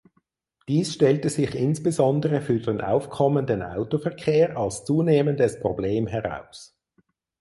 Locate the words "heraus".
6.07-6.75